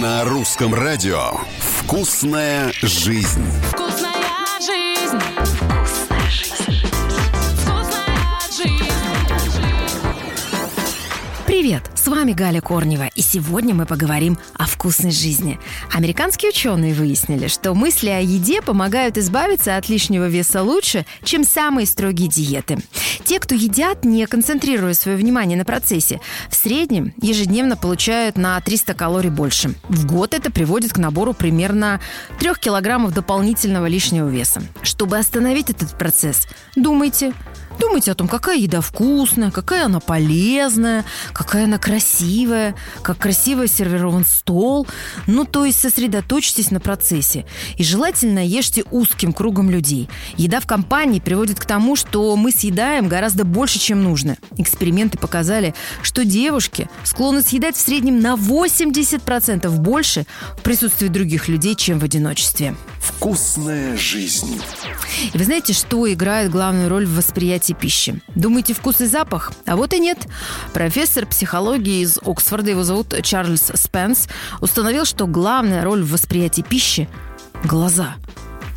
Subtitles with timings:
[0.00, 3.42] На русском радио «Вкусная жизнь».
[3.72, 4.14] Вкусная
[4.60, 5.37] жизнь.
[12.08, 15.58] Вами Галя Корнева, и сегодня мы поговорим о вкусной жизни.
[15.92, 21.86] Американские ученые выяснили, что мысли о еде помогают избавиться от лишнего веса лучше, чем самые
[21.86, 22.78] строгие диеты.
[23.24, 28.94] Те, кто едят, не концентрируя свое внимание на процессе, в среднем ежедневно получают на 300
[28.94, 29.74] калорий больше.
[29.88, 32.00] В год это приводит к набору примерно
[32.38, 34.62] 3 килограммов дополнительного лишнего веса.
[34.82, 37.32] Чтобы остановить этот процесс, думайте,
[37.78, 44.24] Думайте о том, какая еда вкусная, какая она полезная, какая она красивая, как красиво сервирован
[44.24, 44.86] стол.
[45.26, 47.46] Ну, то есть сосредоточьтесь на процессе.
[47.76, 50.08] И желательно ешьте узким кругом людей.
[50.36, 54.36] Еда в компании приводит к тому, что мы съедаем гораздо больше, чем нужно.
[54.56, 61.74] Эксперименты показали, что девушки склонны съедать в среднем на 80% больше в присутствии других людей,
[61.74, 62.74] чем в одиночестве.
[63.00, 64.60] «Вкусная жизнь».
[65.32, 68.20] И вы знаете, что играет главную роль в восприятии пищи?
[68.34, 69.52] Думаете, вкус и запах?
[69.66, 70.26] А вот и нет.
[70.72, 74.28] Профессор психологии из Оксфорда, его зовут Чарльз Спенс,
[74.60, 77.08] установил, что главная роль в восприятии пищи–
[77.64, 78.14] глаза.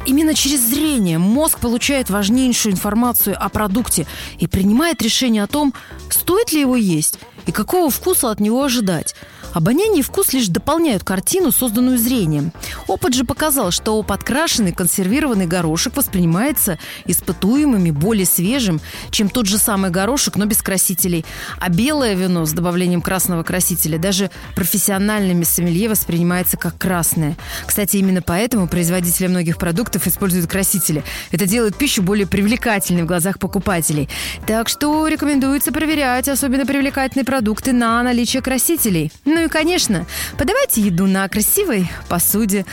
[0.06, 4.08] Именно через зрение мозг получает важнейшую информацию о продукте
[4.40, 5.74] и принимает решение о том,
[6.10, 9.16] стоит ли его есть и какого вкуса от него ожидать.
[9.54, 12.54] Обоняние и вкус лишь дополняют картину, созданную зрением.
[12.92, 19.92] Опыт же показал, что подкрашенный консервированный горошек воспринимается испытуемыми более свежим, чем тот же самый
[19.92, 21.24] горошек, но без красителей.
[21.58, 27.38] А белое вино с добавлением красного красителя даже профессиональными сомелье воспринимается как красное.
[27.66, 31.06] Кстати, именно поэтому производители многих продуктов используют красители.
[31.32, 34.10] Это делает пищу более привлекательной в глазах покупателей.
[34.46, 39.14] Так что рекомендуется проверять особенно привлекательные продукты на наличие красителей.
[39.24, 40.06] Ну и, конечно,
[40.38, 42.66] подавайте еду на красивой посуде,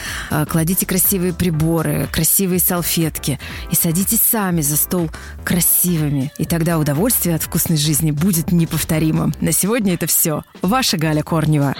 [0.48, 3.39] кладите красивые приборы, красивые салфетки
[3.70, 5.11] и садитесь сами за стол
[5.45, 6.33] красивыми.
[6.39, 9.35] И тогда удовольствие от вкусной жизни будет неповторимым.
[9.41, 10.42] На сегодня это все.
[10.63, 11.74] Ваша Галя Корнева.